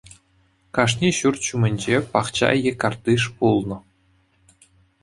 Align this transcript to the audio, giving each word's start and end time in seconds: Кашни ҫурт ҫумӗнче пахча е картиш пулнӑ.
Кашни 0.77 1.09
ҫурт 1.17 1.41
ҫумӗнче 1.49 1.95
пахча 2.17 2.49
е 2.73 2.77
картиш 2.87 3.21
пулнӑ. 3.39 3.77